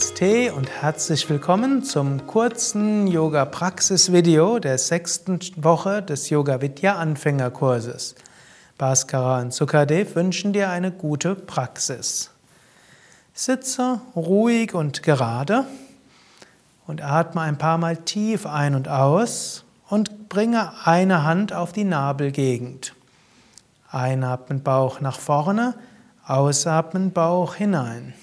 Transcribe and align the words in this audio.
Namaste 0.00 0.54
und 0.54 0.70
herzlich 0.70 1.28
willkommen 1.28 1.84
zum 1.84 2.26
kurzen 2.26 3.06
Yoga-Praxis-Video 3.06 4.58
der 4.58 4.78
sechsten 4.78 5.38
Woche 5.56 6.02
des 6.02 6.30
Yoga 6.30 6.62
Vidya 6.62 6.94
Anfängerkurses. 6.94 8.14
Bhaskara 8.78 9.42
und 9.42 9.52
Sukadev 9.52 10.16
wünschen 10.16 10.54
dir 10.54 10.70
eine 10.70 10.90
gute 10.90 11.34
Praxis. 11.34 12.30
Sitze 13.34 14.00
ruhig 14.16 14.72
und 14.72 15.02
gerade 15.02 15.66
und 16.86 17.02
atme 17.02 17.42
ein 17.42 17.58
paar 17.58 17.76
Mal 17.76 17.98
tief 17.98 18.46
ein 18.46 18.74
und 18.74 18.88
aus 18.88 19.64
und 19.90 20.30
bringe 20.30 20.72
eine 20.86 21.24
Hand 21.24 21.52
auf 21.52 21.72
die 21.74 21.84
Nabelgegend. 21.84 22.94
Einatmen 23.90 24.62
Bauch 24.62 25.02
nach 25.02 25.20
vorne, 25.20 25.74
ausatmen 26.26 27.12
Bauch 27.12 27.54
hinein. 27.54 28.14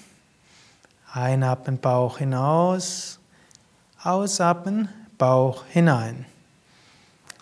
Einatmen 1.12 1.78
Bauch 1.78 2.18
hinaus, 2.18 3.18
ausatmen 4.02 4.88
Bauch 5.16 5.64
hinein. 5.66 6.26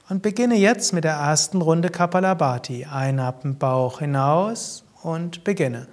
Und 0.08 0.22
beginne 0.22 0.54
jetzt 0.54 0.92
mit 0.92 1.02
der 1.02 1.14
ersten 1.14 1.60
Runde 1.60 1.88
Kapalabhati. 1.88 2.84
Einatmen 2.84 3.58
Bauch 3.58 3.98
hinaus 3.98 4.84
und 5.02 5.42
beginne. 5.42 5.88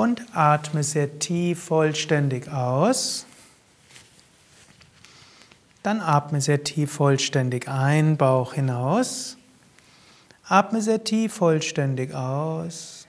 Und 0.00 0.22
atme 0.34 0.82
sehr 0.82 1.18
tief 1.18 1.64
vollständig 1.64 2.50
aus. 2.50 3.26
Dann 5.82 6.00
atme 6.00 6.40
sehr 6.40 6.64
tief 6.64 6.90
vollständig 6.90 7.68
ein, 7.68 8.16
Bauch 8.16 8.54
hinaus. 8.54 9.36
Atme 10.48 10.80
sehr 10.80 11.04
tief 11.04 11.34
vollständig 11.34 12.14
aus. 12.14 13.06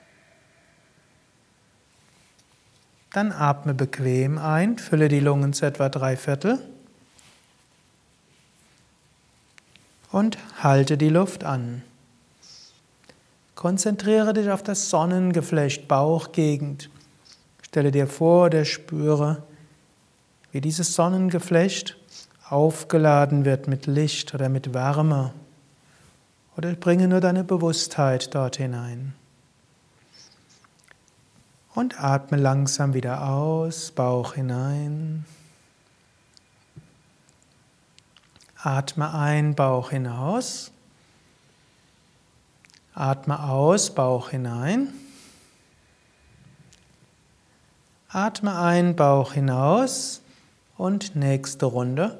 Dann 3.14 3.32
atme 3.32 3.74
bequem 3.74 4.38
ein, 4.38 4.78
fülle 4.78 5.08
die 5.08 5.22
Lungen 5.22 5.54
zu 5.54 5.66
etwa 5.66 5.88
drei 5.88 6.18
Viertel. 6.18 6.60
Und 10.12 10.38
halte 10.62 10.98
die 10.98 11.08
Luft 11.08 11.46
an. 11.46 11.84
Konzentriere 13.62 14.34
dich 14.34 14.50
auf 14.50 14.64
das 14.64 14.90
Sonnengeflecht, 14.90 15.88
Bauchgegend. 15.88 16.90
Stelle 17.62 17.92
dir 17.92 18.08
vor 18.08 18.48
oder 18.48 18.66
spüre, 18.66 19.44
wie 20.52 20.62
dieses 20.62 20.96
Sonnengeflecht 20.96 21.96
aufgeladen 22.50 23.46
wird 23.46 23.68
mit 23.68 23.86
Licht 23.86 24.34
oder 24.34 24.50
mit 24.50 24.74
Wärme. 24.74 25.36
Oder 26.58 26.74
bringe 26.74 27.08
nur 27.08 27.20
deine 27.20 27.44
Bewusstheit 27.44 28.34
dort 28.34 28.58
hinein. 28.58 29.14
Und 31.76 32.04
atme 32.04 32.38
langsam 32.38 32.96
wieder 32.96 33.30
aus, 33.30 33.92
Bauch 33.92 34.34
hinein. 34.34 35.24
Atme 38.58 39.14
ein, 39.14 39.54
Bauch 39.54 39.92
hinaus. 39.92 40.72
Atme 42.94 43.42
aus, 43.44 43.96
Bauch 43.96 44.30
hinein. 44.30 44.94
Atme 48.10 48.58
ein, 48.58 48.98
Bauch 48.98 49.34
hinaus 49.34 50.22
und 50.78 51.16
nächste 51.16 51.68
Runde. 51.68 52.20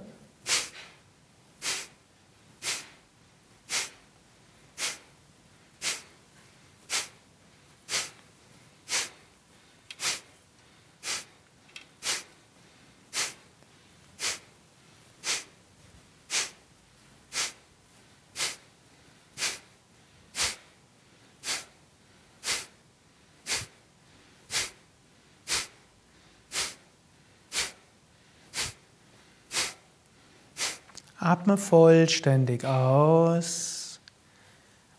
Atme 31.22 31.56
vollständig 31.56 32.66
aus. 32.66 34.00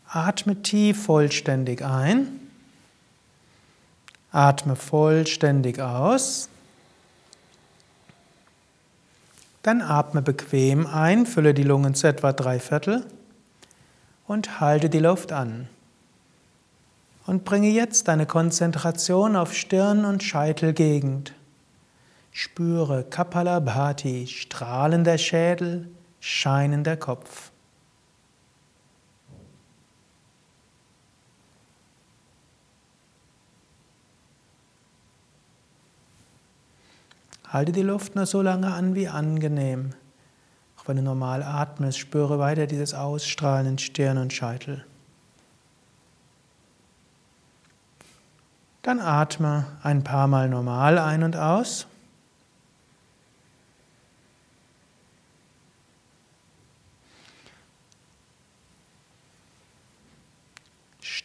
Atme 0.07 0.63
tief 0.63 1.03
vollständig 1.07 1.85
ein. 1.85 2.29
Atme 4.31 4.77
vollständig 4.77 5.81
aus. 5.81 6.49
Dann 9.65 9.83
atme 9.83 10.23
bequem 10.23 10.87
ein, 10.87 11.27
fülle 11.27 11.55
die 11.55 11.65
Lungen 11.65 11.97
zu 11.97 12.07
etwa 12.07 12.33
drei 12.33 12.61
Viertel 12.61 13.05
und 14.29 14.61
halte 14.61 14.89
die 14.89 15.01
Luft 15.01 15.33
an. 15.33 15.69
Und 17.27 17.45
bringe 17.45 17.71
jetzt 17.71 18.07
deine 18.07 18.27
Konzentration 18.27 19.35
auf 19.35 19.55
Stirn 19.55 20.05
und 20.05 20.23
Scheitelgegend. 20.23 21.35
Spüre 22.31 23.03
Kapalabhati, 23.03 24.29
strahlender 24.29 25.19
Schädel, 25.19 25.89
scheinender 26.23 26.97
Kopf. 26.97 27.51
Halte 37.49 37.73
die 37.73 37.83
Luft 37.83 38.15
nur 38.15 38.27
so 38.27 38.41
lange 38.41 38.73
an 38.73 38.95
wie 38.95 39.09
angenehm. 39.09 39.91
Auch 40.79 40.87
wenn 40.87 40.97
du 40.97 41.03
normal 41.03 41.43
atmest, 41.43 41.99
spüre 41.99 42.39
weiter 42.39 42.69
dieses 42.69 42.95
Ausstrahlen 42.95 43.67
in 43.67 43.79
Stirn 43.79 44.17
und 44.17 44.33
Scheitel. 44.33 44.87
Dann 48.83 49.01
atme 49.01 49.67
ein 49.83 50.05
paar 50.05 50.29
Mal 50.29 50.49
normal 50.49 50.99
ein 50.99 51.25
und 51.25 51.37
aus. 51.37 51.89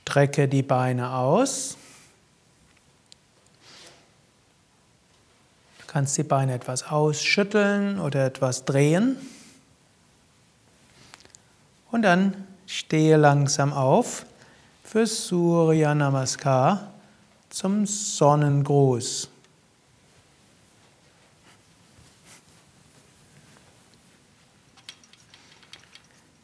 Strecke 0.07 0.47
die 0.47 0.63
Beine 0.63 1.12
aus. 1.12 1.75
Du 5.79 5.85
kannst 5.88 6.17
die 6.17 6.23
Beine 6.23 6.53
etwas 6.53 6.84
ausschütteln 6.90 7.99
oder 7.99 8.26
etwas 8.26 8.64
drehen. 8.64 9.17
Und 11.91 12.03
dann 12.03 12.47
stehe 12.67 13.17
langsam 13.17 13.73
auf 13.73 14.26
für 14.85 15.05
Surya 15.05 15.93
Namaskar 15.93 16.93
zum 17.49 17.85
Sonnengruß. 17.85 19.28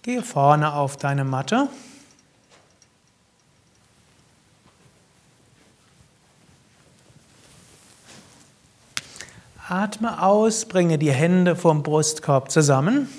Gehe 0.02 0.22
vorne 0.22 0.74
auf 0.74 0.98
deine 0.98 1.24
Matte. 1.24 1.70
Atme 9.76 10.22
aus, 10.22 10.66
bringe 10.66 11.00
die 11.00 11.12
Hände 11.12 11.56
vom 11.56 11.82
Brustkorb 11.82 12.52
zusammen. 12.52 13.10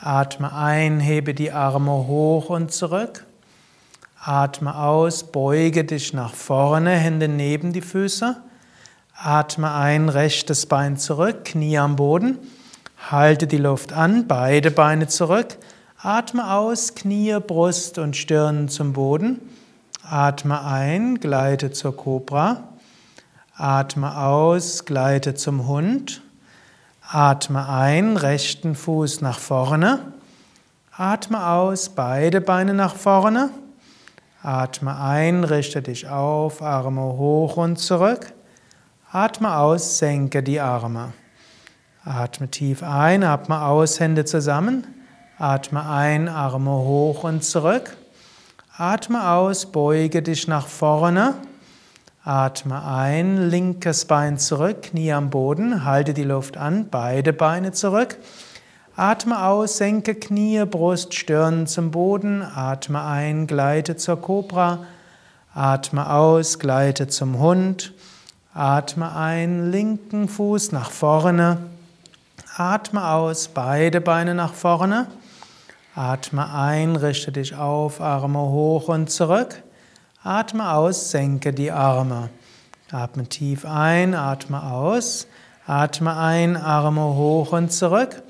Atme 0.00 0.52
ein, 0.52 0.98
hebe 0.98 1.32
die 1.32 1.52
Arme 1.52 1.92
hoch 1.92 2.50
und 2.50 2.72
zurück. 2.72 3.24
Atme 4.20 4.76
aus, 4.76 5.22
beuge 5.22 5.84
dich 5.84 6.12
nach 6.12 6.34
vorne, 6.34 6.90
Hände 6.90 7.28
neben 7.28 7.72
die 7.72 7.82
Füße. 7.82 8.36
Atme 9.14 9.72
ein, 9.72 10.08
rechtes 10.08 10.66
Bein 10.66 10.96
zurück, 10.96 11.44
Knie 11.44 11.78
am 11.78 11.94
Boden. 11.94 12.36
Halte 13.12 13.46
die 13.46 13.58
Luft 13.58 13.92
an, 13.92 14.26
beide 14.26 14.72
Beine 14.72 15.06
zurück. 15.06 15.56
Atme 16.02 16.52
aus, 16.52 16.96
Knie, 16.96 17.38
Brust 17.38 17.96
und 17.98 18.16
Stirn 18.16 18.68
zum 18.68 18.92
Boden. 18.92 19.40
Atme 20.02 20.64
ein, 20.64 21.20
gleite 21.20 21.70
zur 21.70 21.96
Kobra. 21.96 22.64
Atme 23.60 24.16
aus, 24.16 24.84
gleite 24.84 25.34
zum 25.34 25.66
Hund. 25.66 26.22
Atme 27.10 27.68
ein, 27.68 28.16
rechten 28.16 28.76
Fuß 28.76 29.20
nach 29.20 29.40
vorne. 29.40 30.12
Atme 30.96 31.44
aus, 31.44 31.88
beide 31.88 32.40
Beine 32.40 32.72
nach 32.72 32.94
vorne. 32.94 33.50
Atme 34.44 34.96
ein, 35.00 35.42
richte 35.42 35.82
dich 35.82 36.08
auf, 36.08 36.62
Arme 36.62 37.02
hoch 37.02 37.56
und 37.56 37.80
zurück. 37.80 38.32
Atme 39.10 39.56
aus, 39.56 39.98
senke 39.98 40.40
die 40.44 40.60
Arme. 40.60 41.12
Atme 42.04 42.48
tief 42.48 42.84
ein, 42.84 43.24
atme 43.24 43.60
aus, 43.62 43.98
Hände 43.98 44.24
zusammen. 44.24 44.86
Atme 45.36 45.84
ein, 45.84 46.28
Arme 46.28 46.70
hoch 46.70 47.24
und 47.24 47.42
zurück. 47.42 47.96
Atme 48.76 49.30
aus, 49.30 49.66
beuge 49.66 50.22
dich 50.22 50.46
nach 50.46 50.68
vorne. 50.68 51.34
Atme 52.28 52.84
ein, 52.84 53.48
linkes 53.48 54.04
Bein 54.04 54.36
zurück, 54.36 54.82
Knie 54.82 55.14
am 55.14 55.30
Boden, 55.30 55.86
halte 55.86 56.12
die 56.12 56.24
Luft 56.24 56.58
an, 56.58 56.90
beide 56.90 57.32
Beine 57.32 57.72
zurück. 57.72 58.18
Atme 58.96 59.46
aus, 59.46 59.78
senke 59.78 60.14
Knie, 60.14 60.62
Brust, 60.66 61.14
Stirn 61.14 61.66
zum 61.66 61.90
Boden. 61.90 62.42
Atme 62.42 63.02
ein, 63.02 63.46
gleite 63.46 63.96
zur 63.96 64.20
Kobra. 64.20 64.80
Atme 65.54 66.12
aus, 66.12 66.58
gleite 66.58 67.08
zum 67.08 67.38
Hund. 67.38 67.94
Atme 68.52 69.16
ein, 69.16 69.70
linken 69.70 70.28
Fuß 70.28 70.72
nach 70.72 70.90
vorne. 70.90 71.56
Atme 72.58 73.08
aus, 73.08 73.48
beide 73.48 74.02
Beine 74.02 74.34
nach 74.34 74.52
vorne. 74.52 75.06
Atme 75.94 76.52
ein, 76.52 76.94
richte 76.94 77.32
dich 77.32 77.56
auf, 77.56 78.02
Arme 78.02 78.40
hoch 78.40 78.88
und 78.88 79.08
zurück. 79.08 79.62
Atme 80.24 80.72
aus, 80.72 81.12
senke 81.12 81.52
die 81.52 81.70
Arme. 81.70 82.30
Atme 82.90 83.28
tief 83.28 83.64
ein, 83.64 84.16
atme 84.16 84.64
aus. 84.64 85.28
Atme 85.64 86.16
ein, 86.16 86.56
Arme 86.56 87.14
hoch 87.14 87.52
und 87.52 87.72
zurück. 87.72 88.20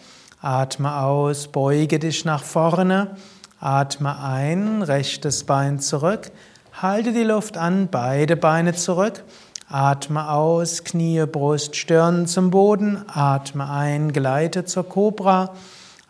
Atme 0.42 1.00
aus, 1.00 1.48
beuge 1.48 1.98
dich 1.98 2.26
nach 2.26 2.42
vorne. 2.42 3.16
Atme 3.58 4.20
ein, 4.20 4.82
rechtes 4.82 5.44
Bein 5.44 5.80
zurück. 5.80 6.30
Halte 6.74 7.14
die 7.14 7.22
Luft 7.22 7.56
an, 7.56 7.88
beide 7.90 8.36
Beine 8.36 8.74
zurück. 8.74 9.24
Atme 9.70 10.30
aus, 10.30 10.84
Knie, 10.84 11.24
Brust, 11.24 11.74
Stirn 11.74 12.26
zum 12.26 12.50
Boden. 12.50 13.02
Atme 13.08 13.68
ein, 13.70 14.12
gleite 14.12 14.66
zur 14.66 14.86
Kobra. 14.86 15.54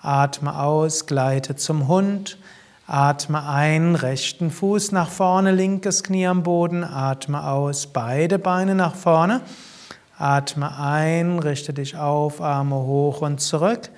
Atme 0.03 0.59
aus, 0.59 1.07
gleite 1.07 1.55
zum 1.55 1.87
Hund. 1.87 2.37
Atme 2.91 3.47
ein, 3.47 3.97
rechten 3.97 4.51
Fuß 4.51 4.93
nach 4.93 5.11
vorne, 5.11 5.53
linkes 5.53 6.03
Knie 6.03 6.27
am 6.27 6.43
Boden. 6.43 6.85
Atme 6.85 7.47
aus, 7.47 7.87
beide 7.89 8.39
Beine 8.39 8.75
nach 8.75 8.95
vorne. 8.95 9.43
Atme 10.17 10.75
ein, 10.79 11.39
richte 11.39 11.75
dich 11.75 11.99
auf, 11.99 12.41
Arme 12.41 12.77
hoch 12.77 13.21
und 13.21 13.43
zurück. 13.43 13.91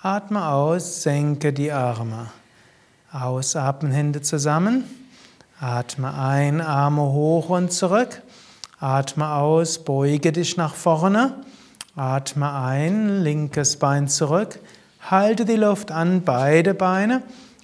Atme 0.00 0.48
aus, 0.48 1.02
senke 1.02 1.52
die 1.52 1.72
Arme. 1.72 2.28
Ausatmen, 3.12 3.92
Hände 3.92 4.22
zusammen. 4.22 4.84
Atme 5.60 6.14
ein, 6.14 6.62
Arme 6.62 7.02
hoch 7.02 7.50
und 7.50 7.70
zurück. 7.70 8.22
Atme 8.80 9.28
aus, 9.28 9.84
beuge 9.84 10.32
dich 10.32 10.56
nach 10.56 10.74
vorne. 10.74 11.34
Atme 11.96 12.50
ein, 12.50 13.22
linkes 13.22 13.76
Bein 13.76 14.08
zurück. 14.08 14.58
Halte 15.02 15.44
die 15.44 15.56
Luft 15.56 15.92
an, 15.92 16.22
beide 16.22 16.72
Beine. 16.72 17.20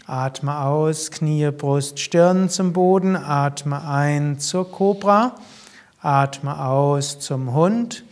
Atme 0.09 0.61
aus, 0.61 1.11
Knie, 1.11 1.51
Brust, 1.51 2.01
Stirn 2.01 2.49
zum 2.49 2.73
Boden. 2.73 3.15
Atme 3.15 3.87
ein 3.87 4.39
zur 4.39 4.73
Kobra. 4.73 5.35
Atme 6.01 6.65
aus 6.65 7.21
zum 7.21 7.53
Hund. 7.53 8.05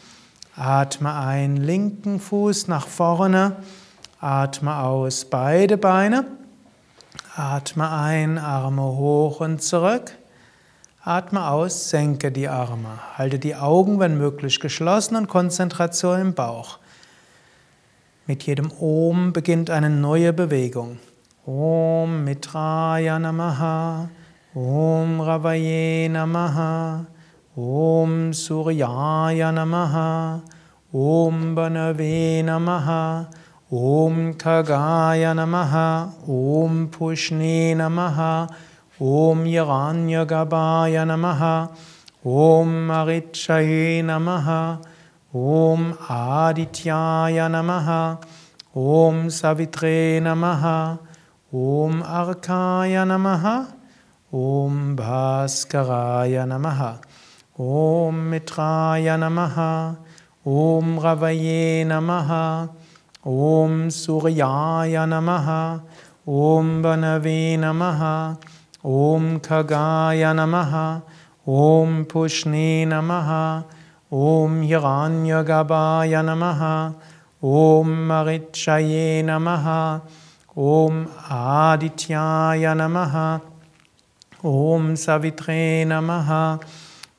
Atme 0.56 1.14
ein, 1.14 1.56
linken 1.56 2.20
Fuß 2.20 2.68
nach 2.68 2.86
vorne. 2.86 3.56
Atme 4.20 4.76
aus, 4.76 5.24
beide 5.24 5.78
Beine. 5.78 6.26
Atme 7.34 7.90
ein, 7.90 8.36
Arme 8.36 8.82
hoch 8.82 9.40
und 9.40 9.62
zurück. 9.62 10.12
Atme 11.02 11.48
aus, 11.48 11.88
senke 11.88 12.30
die 12.30 12.48
Arme. 12.48 12.98
Halte 13.16 13.38
die 13.38 13.56
Augen, 13.56 14.00
wenn 14.00 14.18
möglich, 14.18 14.60
geschlossen 14.60 15.16
und 15.16 15.28
Konzentration 15.28 16.20
im 16.20 16.34
Bauch. 16.34 16.78
Mit 18.26 18.42
jedem 18.42 18.70
Om 18.70 19.32
beginnt 19.32 19.70
eine 19.70 19.88
neue 19.88 20.34
Bewegung. 20.34 20.98
ॐ 21.48 22.10
मित्राय 22.26 23.08
नमः 23.22 23.60
ॐ 24.58 25.20
रवये 25.26 26.08
नमः 26.10 26.56
ॐ 27.58 28.32
सूर्याय 28.34 29.42
नमः 29.58 29.94
ॐ 31.02 31.44
वनवे 31.58 32.42
नमः 32.48 32.90
ॐ 33.92 34.32
खगाय 34.42 35.32
नमः 35.38 35.76
ॐ 36.38 36.84
पुष्णे 36.98 37.74
नमः 37.78 38.20
ॐ 39.14 39.46
यगान्यगवाय 39.54 41.04
नमः 41.12 41.48
ॐ 42.26 42.76
मिक्षये 42.90 44.02
नमः 44.10 44.54
ॐ 45.54 45.90
आदित्याय 46.10 47.48
नमः 47.56 47.92
ॐ 48.76 49.28
सवित्रे 49.42 49.98
नमः 50.22 50.72
ॐ 51.54 52.00
अर्काय 52.02 53.04
नमः 53.06 53.44
ॐ 54.34 54.78
भास्कराय 54.96 56.44
नमः 56.48 56.80
ॐ 57.60 58.14
मित्राय 58.30 59.16
नमः 59.16 59.54
ॐ 60.54 60.96
गवये 61.04 61.84
नमः 61.92 62.32
ॐ 63.28 63.88
सूर्याय 63.98 64.96
नमः 65.12 65.48
ॐ 66.48 66.74
वनवे 66.84 67.38
नमः 67.66 68.04
ॐ 68.96 69.38
खगाय 69.46 70.32
नमः 70.40 70.76
ॐ 71.62 72.02
पुष्णे 72.12 72.84
नमः 72.88 73.32
ॐ 74.26 74.60
हिरान्यगभाय 74.62 76.22
नमः 76.26 76.68
ॐ 77.56 77.98
मरिचये 78.10 79.22
नमः 79.30 79.74
Om 80.56 81.06
Adityaya 81.28 82.74
Namaha, 82.74 83.42
Om 84.42 84.96
Savitre 84.96 85.84
Namaha, 85.84 86.58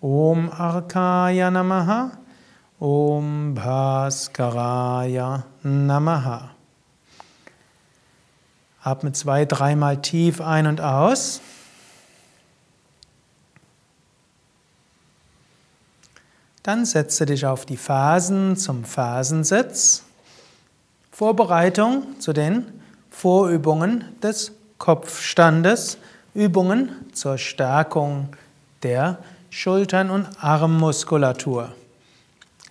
Om 0.02 0.50
Arkaya 0.50 1.52
Namaha, 1.52 2.18
Om 2.82 3.54
Bhaskaraya 3.54 5.44
Namaha. 5.64 6.50
Atme 8.84 9.12
zwei, 9.12 9.46
dreimal 9.46 10.02
tief 10.02 10.42
ein 10.42 10.66
und 10.66 10.82
aus. 10.82 11.40
Dann 16.64 16.86
setze 16.86 17.28
dich 17.28 17.46
auf 17.46 17.68
die 17.68 17.78
Fersen 17.78 18.58
zum 18.58 18.84
Fersensitz. 18.84 20.06
Vorbereitung 21.12 22.20
zu 22.20 22.34
den 22.34 22.78
Vorübungen 23.20 24.04
des 24.22 24.52
Kopfstandes, 24.78 25.98
Übungen 26.36 26.92
zur 27.14 27.40
Stärkung 27.40 28.30
der 28.84 29.18
Schultern- 29.50 30.12
und 30.12 30.28
Armmuskulatur. 30.40 31.74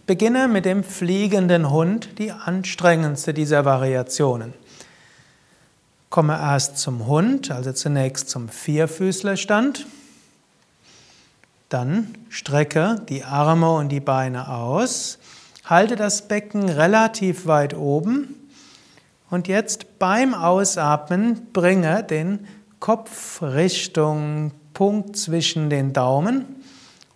Beginne 0.06 0.46
mit 0.46 0.64
dem 0.64 0.84
fliegenden 0.84 1.70
Hund, 1.70 2.20
die 2.20 2.30
anstrengendste 2.30 3.34
dieser 3.34 3.64
Variationen. 3.64 4.54
Komme 6.10 6.34
erst 6.34 6.78
zum 6.78 7.08
Hund, 7.08 7.50
also 7.50 7.72
zunächst 7.72 8.30
zum 8.30 8.48
Vierfüßlerstand. 8.48 9.84
Dann 11.70 12.14
strecke 12.28 13.02
die 13.08 13.24
Arme 13.24 13.72
und 13.72 13.88
die 13.88 13.98
Beine 13.98 14.48
aus. 14.48 15.18
Halte 15.64 15.96
das 15.96 16.28
Becken 16.28 16.68
relativ 16.68 17.46
weit 17.46 17.74
oben. 17.74 18.45
Und 19.28 19.48
jetzt 19.48 19.98
beim 19.98 20.34
Ausatmen 20.34 21.48
bringe 21.52 22.04
den 22.04 22.46
Kopf 22.78 23.42
Richtung 23.42 24.52
Punkt 24.72 25.16
zwischen 25.16 25.70
den 25.70 25.92
Daumen. 25.92 26.44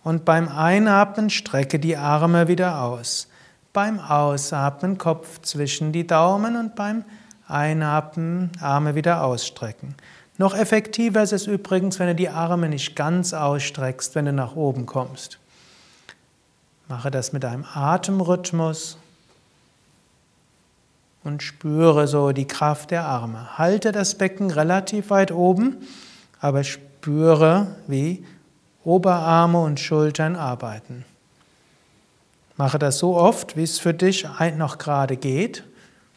Und 0.03 0.25
beim 0.25 0.49
Einatmen 0.49 1.29
strecke 1.29 1.79
die 1.79 1.95
Arme 1.95 2.47
wieder 2.47 2.81
aus. 2.81 3.27
Beim 3.71 3.99
Ausatmen 3.99 4.97
Kopf 4.97 5.41
zwischen 5.41 5.91
die 5.91 6.05
Daumen 6.05 6.57
und 6.57 6.75
beim 6.75 7.05
Einatmen 7.47 8.51
Arme 8.59 8.95
wieder 8.95 9.23
ausstrecken. 9.23 9.95
Noch 10.37 10.55
effektiver 10.55 11.21
ist 11.21 11.33
es 11.33 11.45
übrigens, 11.45 11.99
wenn 11.99 12.07
du 12.07 12.15
die 12.15 12.29
Arme 12.29 12.67
nicht 12.67 12.95
ganz 12.95 13.33
ausstreckst, 13.33 14.15
wenn 14.15 14.25
du 14.25 14.33
nach 14.33 14.55
oben 14.55 14.85
kommst. 14.85 15.37
Mache 16.87 17.11
das 17.11 17.31
mit 17.31 17.45
einem 17.45 17.63
Atemrhythmus 17.73 18.97
und 21.23 21.43
spüre 21.43 22.07
so 22.07 22.31
die 22.31 22.47
Kraft 22.47 22.91
der 22.91 23.05
Arme. 23.05 23.57
Halte 23.57 23.91
das 23.91 24.15
Becken 24.15 24.51
relativ 24.51 25.09
weit 25.09 25.31
oben, 25.31 25.77
aber 26.39 26.63
spüre, 26.63 27.75
wie 27.87 28.25
Oberarme 28.83 29.59
und 29.59 29.79
Schultern 29.79 30.35
arbeiten. 30.35 31.05
Mache 32.57 32.79
das 32.79 32.97
so 32.97 33.15
oft, 33.15 33.55
wie 33.55 33.63
es 33.63 33.79
für 33.79 33.93
dich 33.93 34.27
noch 34.57 34.77
gerade 34.77 35.17
geht 35.17 35.63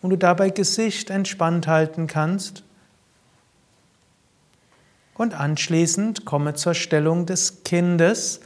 und 0.02 0.10
du 0.10 0.18
dabei 0.18 0.50
Gesicht 0.50 1.10
entspannt 1.10 1.66
halten 1.66 2.06
kannst 2.06 2.62
Und 5.16 5.34
anschließend 5.34 6.24
komme 6.24 6.54
zur 6.54 6.74
Stellung 6.74 7.24
des 7.24 7.62
Kindes. 7.62 8.40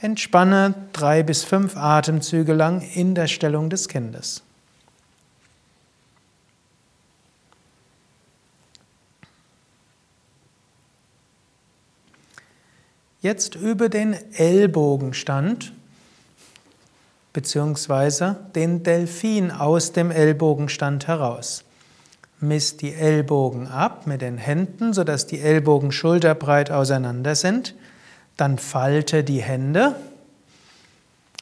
Entspanne 0.00 0.74
drei 0.92 1.22
bis 1.22 1.44
fünf 1.44 1.76
Atemzüge 1.76 2.52
lang 2.52 2.80
in 2.80 3.14
der 3.14 3.28
Stellung 3.28 3.70
des 3.70 3.88
Kindes. 3.88 4.42
Jetzt 13.22 13.54
übe 13.54 13.90
den 13.90 14.16
Ellbogenstand 14.32 15.72
beziehungsweise 17.32 18.36
den 18.54 18.82
Delfin 18.82 19.50
aus 19.50 19.92
dem 19.92 20.10
Ellbogenstand 20.10 21.06
heraus. 21.06 21.64
Misst 22.40 22.80
die 22.80 22.94
Ellbogen 22.94 23.66
ab 23.66 24.06
mit 24.06 24.22
den 24.22 24.38
Händen, 24.38 24.94
sodass 24.94 25.26
die 25.26 25.40
Ellbogen 25.40 25.92
schulterbreit 25.92 26.70
auseinander 26.70 27.34
sind. 27.34 27.74
Dann 28.38 28.56
falte 28.56 29.22
die 29.22 29.42
Hände 29.42 29.94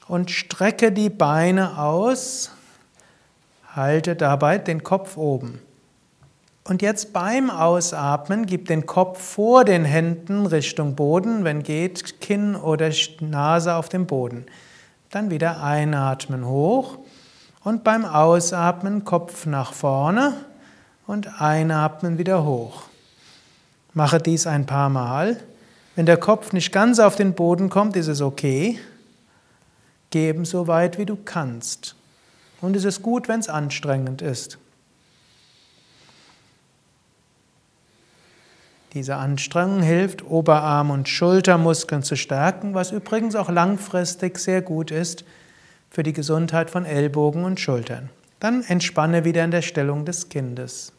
und 0.08 0.32
strecke 0.32 0.90
die 0.90 1.10
Beine 1.10 1.78
aus. 1.78 2.50
Halte 3.76 4.16
dabei 4.16 4.58
den 4.58 4.82
Kopf 4.82 5.16
oben. 5.16 5.60
Und 6.68 6.82
jetzt 6.82 7.14
beim 7.14 7.48
Ausatmen 7.48 8.44
gib 8.44 8.68
den 8.68 8.84
Kopf 8.84 9.22
vor 9.22 9.64
den 9.64 9.86
Händen 9.86 10.44
Richtung 10.44 10.96
Boden, 10.96 11.42
wenn 11.42 11.62
geht, 11.62 12.20
Kinn 12.20 12.54
oder 12.54 12.92
Nase 13.20 13.74
auf 13.74 13.88
dem 13.88 14.06
Boden. 14.06 14.44
Dann 15.10 15.30
wieder 15.30 15.62
einatmen 15.62 16.46
hoch 16.46 16.98
und 17.64 17.84
beim 17.84 18.04
Ausatmen 18.04 19.06
Kopf 19.06 19.46
nach 19.46 19.72
vorne 19.72 20.34
und 21.06 21.40
einatmen 21.40 22.18
wieder 22.18 22.44
hoch. 22.44 22.82
Mache 23.94 24.18
dies 24.18 24.46
ein 24.46 24.66
paar 24.66 24.90
Mal. 24.90 25.38
Wenn 25.96 26.04
der 26.04 26.18
Kopf 26.18 26.52
nicht 26.52 26.70
ganz 26.70 26.98
auf 26.98 27.16
den 27.16 27.32
Boden 27.32 27.70
kommt, 27.70 27.96
ist 27.96 28.08
es 28.08 28.20
okay. 28.20 28.78
Geben 30.10 30.44
so 30.44 30.66
weit 30.66 30.98
wie 30.98 31.06
du 31.06 31.16
kannst. 31.16 31.96
Und 32.60 32.76
es 32.76 32.84
ist 32.84 33.00
gut, 33.00 33.26
wenn 33.26 33.40
es 33.40 33.48
anstrengend 33.48 34.20
ist. 34.20 34.58
Diese 38.94 39.16
Anstrengung 39.16 39.82
hilft, 39.82 40.24
Oberarm- 40.24 40.90
und 40.90 41.08
Schultermuskeln 41.08 42.02
zu 42.02 42.16
stärken, 42.16 42.74
was 42.74 42.90
übrigens 42.90 43.34
auch 43.34 43.50
langfristig 43.50 44.38
sehr 44.38 44.62
gut 44.62 44.90
ist 44.90 45.24
für 45.90 46.02
die 46.02 46.14
Gesundheit 46.14 46.70
von 46.70 46.86
Ellbogen 46.86 47.44
und 47.44 47.60
Schultern. 47.60 48.08
Dann 48.40 48.62
entspanne 48.62 49.24
wieder 49.24 49.44
in 49.44 49.50
der 49.50 49.62
Stellung 49.62 50.04
des 50.04 50.28
Kindes. 50.28 50.92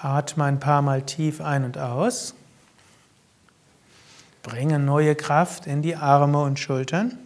Atme 0.00 0.44
ein 0.44 0.60
paar 0.60 0.82
Mal 0.82 1.02
tief 1.02 1.40
ein 1.40 1.64
und 1.64 1.78
aus. 1.78 2.34
Bringe 4.44 4.78
neue 4.78 5.16
Kraft 5.16 5.66
in 5.66 5.82
die 5.82 5.96
Arme 5.96 6.40
und 6.40 6.60
Schultern. 6.60 7.18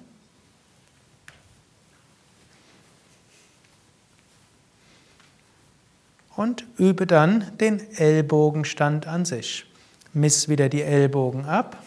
Und 6.37 6.65
übe 6.79 7.07
dann 7.07 7.57
den 7.59 7.81
Ellbogenstand 7.97 9.07
an 9.07 9.25
sich. 9.25 9.67
Miss 10.12 10.49
wieder 10.49 10.69
die 10.69 10.83
Ellbogen 10.83 11.45
ab. 11.45 11.83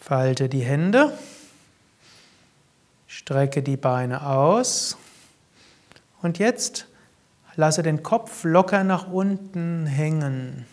Falte 0.00 0.48
die 0.48 0.62
Hände. 0.62 1.12
Strecke 3.06 3.62
die 3.62 3.76
Beine 3.76 4.26
aus. 4.26 4.96
Und 6.22 6.38
jetzt 6.38 6.86
lasse 7.56 7.82
den 7.82 8.02
Kopf 8.02 8.44
locker 8.44 8.84
nach 8.84 9.10
unten 9.10 9.86
hängen. 9.86 10.66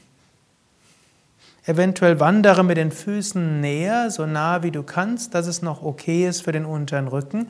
Eventuell 1.66 2.20
wandere 2.20 2.64
mit 2.64 2.78
den 2.78 2.92
Füßen 2.92 3.60
näher, 3.60 4.12
so 4.12 4.26
nah 4.26 4.62
wie 4.64 4.72
du 4.72 4.84
kannst, 4.84 5.34
dass 5.34 5.48
es 5.48 5.62
noch 5.62 5.82
okay 5.82 6.28
ist 6.28 6.44
für 6.44 6.52
den 6.52 6.66
unteren 6.66 7.08
Rücken 7.08 7.48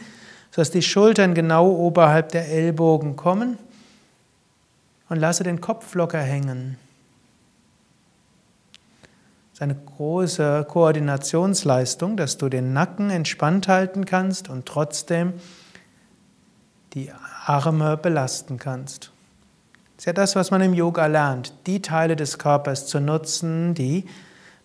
sodass 0.55 0.71
die 0.71 0.81
Schultern 0.81 1.33
genau 1.33 1.69
oberhalb 1.69 2.29
der 2.29 2.47
Ellbogen 2.47 3.17
kommen 3.17 3.57
und 5.09 5.17
lasse 5.17 5.43
den 5.43 5.59
Kopf 5.59 5.93
locker 5.95 6.21
hängen. 6.21 6.77
Es 9.51 9.57
ist 9.57 9.61
eine 9.61 9.75
große 9.75 10.65
Koordinationsleistung, 10.69 12.15
dass 12.15 12.37
du 12.37 12.47
den 12.47 12.71
Nacken 12.71 13.09
entspannt 13.09 13.67
halten 13.67 14.05
kannst 14.05 14.47
und 14.47 14.65
trotzdem 14.65 15.33
die 16.93 17.11
Arme 17.45 17.97
belasten 17.97 18.57
kannst. 18.57 19.11
Das 19.97 20.03
ist 20.03 20.05
ja 20.05 20.13
das, 20.13 20.37
was 20.37 20.51
man 20.51 20.61
im 20.61 20.73
Yoga 20.73 21.07
lernt, 21.07 21.53
die 21.67 21.81
Teile 21.81 22.15
des 22.15 22.39
Körpers 22.39 22.87
zu 22.87 23.01
nutzen, 23.01 23.73
die 23.73 24.05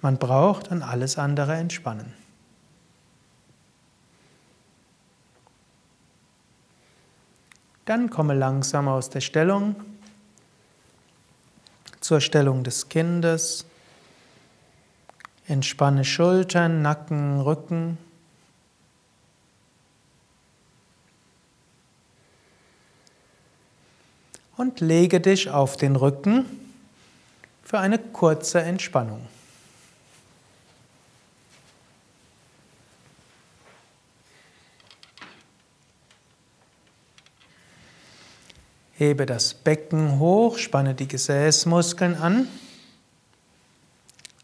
man 0.00 0.18
braucht 0.18 0.70
und 0.70 0.84
alles 0.84 1.18
andere 1.18 1.56
entspannen. 1.56 2.19
Dann 7.84 8.10
komme 8.10 8.34
langsam 8.34 8.88
aus 8.88 9.10
der 9.10 9.20
Stellung 9.20 9.76
zur 12.00 12.20
Stellung 12.20 12.64
des 12.64 12.88
Kindes. 12.88 13.64
Entspanne 15.46 16.04
Schultern, 16.04 16.82
Nacken, 16.82 17.40
Rücken. 17.40 17.98
Und 24.56 24.80
lege 24.80 25.20
dich 25.20 25.50
auf 25.50 25.76
den 25.76 25.96
Rücken 25.96 26.44
für 27.62 27.78
eine 27.78 27.98
kurze 27.98 28.60
Entspannung. 28.60 29.26
Hebe 39.00 39.24
das 39.24 39.54
Becken 39.54 40.18
hoch, 40.18 40.58
spanne 40.58 40.94
die 40.94 41.08
Gesäßmuskeln 41.08 42.16
an. 42.16 42.46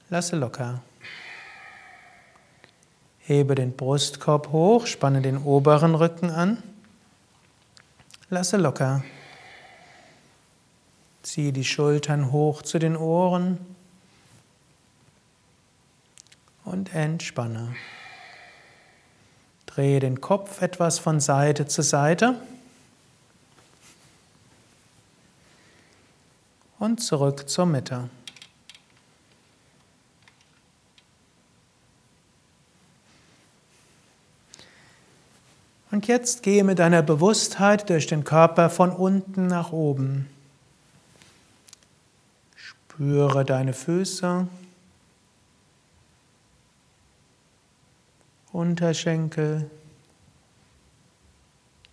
Lasse 0.08 0.34
locker. 0.34 0.80
Hebe 3.18 3.54
den 3.54 3.76
Brustkorb 3.76 4.52
hoch, 4.52 4.86
spanne 4.86 5.20
den 5.20 5.36
oberen 5.36 5.94
Rücken 5.94 6.30
an. 6.30 6.62
Lasse 8.30 8.56
locker. 8.56 9.04
Ziehe 11.22 11.52
die 11.52 11.62
Schultern 11.62 12.32
hoch 12.32 12.62
zu 12.62 12.78
den 12.78 12.96
Ohren 12.96 13.58
und 16.64 16.94
entspanne. 16.94 17.76
Drehe 19.66 20.00
den 20.00 20.22
Kopf 20.22 20.62
etwas 20.62 20.98
von 20.98 21.20
Seite 21.20 21.66
zu 21.66 21.82
Seite. 21.82 22.40
Und 26.78 27.02
zurück 27.02 27.48
zur 27.48 27.66
Mitte. 27.66 28.08
Und 35.90 36.08
jetzt 36.08 36.42
gehe 36.42 36.64
mit 36.64 36.78
deiner 36.78 37.02
Bewusstheit 37.02 37.88
durch 37.88 38.06
den 38.06 38.24
Körper 38.24 38.68
von 38.68 38.90
unten 38.90 39.46
nach 39.46 39.72
oben. 39.72 40.28
Spüre 42.54 43.44
deine 43.44 43.72
Füße, 43.72 44.46
Unterschenkel, 48.52 49.70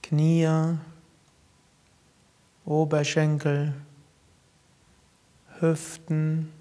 Knie, 0.01 0.77
Oberschenkel. 2.65 3.73
Hüften, 5.63 6.51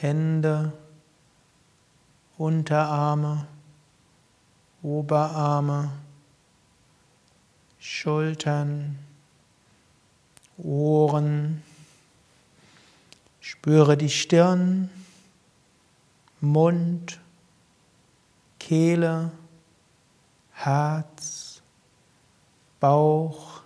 Hände, 0.00 0.72
Unterarme, 2.36 3.46
Oberarme, 4.82 5.92
Schultern, 7.78 8.98
Ohren. 10.58 11.62
Spüre 13.40 13.96
die 13.96 14.10
Stirn, 14.10 14.90
Mund, 16.40 17.20
Kehle, 18.58 19.30
Herz, 20.50 21.62
Bauch, 22.80 23.62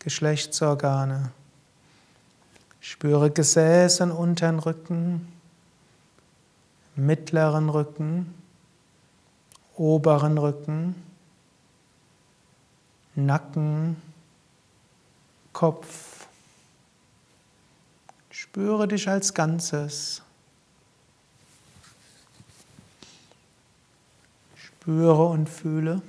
Geschlechtsorgane. 0.00 1.30
Spüre 2.88 3.32
Gesäß 3.32 4.00
und 4.02 4.12
unteren 4.12 4.60
Rücken, 4.60 5.26
mittleren 6.94 7.68
Rücken, 7.68 8.32
oberen 9.74 10.38
Rücken, 10.38 10.94
Nacken, 13.16 14.00
Kopf. 15.52 16.28
Spüre 18.30 18.86
dich 18.86 19.08
als 19.08 19.34
Ganzes. 19.34 20.22
Spüre 24.54 25.24
und 25.24 25.48
fühle. 25.48 26.02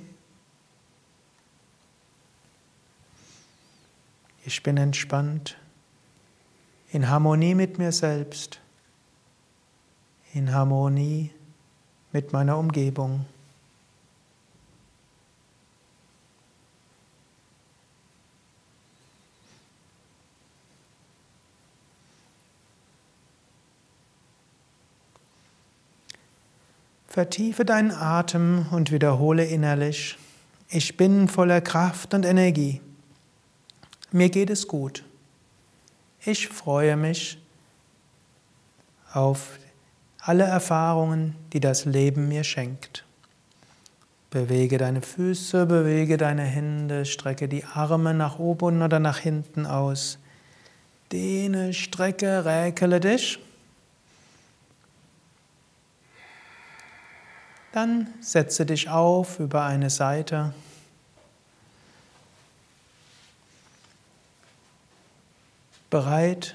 Ich 4.44 4.62
bin 4.62 4.76
entspannt, 4.76 5.58
in 6.90 7.08
Harmonie 7.08 7.54
mit 7.54 7.78
mir 7.78 7.92
selbst, 7.92 8.60
in 10.32 10.52
Harmonie 10.52 11.30
mit 12.12 12.32
meiner 12.32 12.56
Umgebung. 12.56 13.26
Vertiefe 27.08 27.64
deinen 27.64 27.90
Atem 27.90 28.66
und 28.70 28.92
wiederhole 28.92 29.44
innerlich, 29.44 30.16
ich 30.68 30.96
bin 30.96 31.26
voller 31.26 31.60
Kraft 31.60 32.14
und 32.14 32.24
Energie. 32.24 32.80
Mir 34.12 34.28
geht 34.28 34.50
es 34.50 34.68
gut. 34.68 35.02
Ich 36.24 36.48
freue 36.48 36.96
mich 36.96 37.38
auf 39.12 39.58
alle 40.20 40.44
Erfahrungen, 40.44 41.34
die 41.52 41.60
das 41.60 41.84
Leben 41.84 42.28
mir 42.28 42.44
schenkt. 42.44 43.04
Bewege 44.30 44.76
deine 44.76 45.00
Füße, 45.00 45.64
bewege 45.64 46.18
deine 46.18 46.42
Hände, 46.42 47.06
strecke 47.06 47.48
die 47.48 47.64
Arme 47.64 48.12
nach 48.12 48.38
oben 48.38 48.82
oder 48.82 48.98
nach 48.98 49.18
hinten 49.18 49.64
aus. 49.64 50.18
Dehne, 51.12 51.72
strecke, 51.72 52.44
räkele 52.44 53.00
dich. 53.00 53.38
Dann 57.72 58.08
setze 58.20 58.66
dich 58.66 58.90
auf 58.90 59.40
über 59.40 59.64
eine 59.64 59.88
Seite. 59.88 60.52
Bereit 65.90 66.54